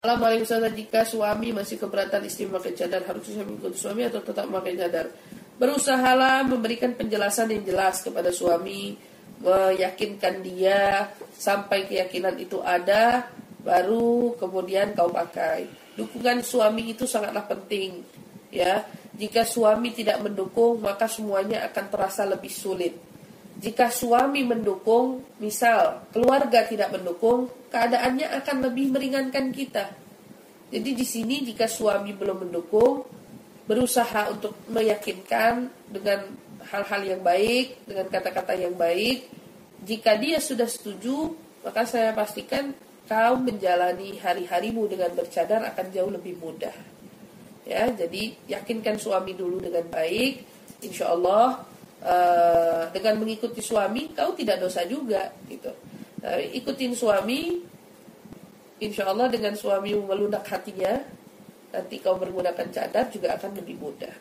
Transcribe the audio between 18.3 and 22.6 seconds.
ya. Jika suami tidak mendukung, maka semuanya akan terasa lebih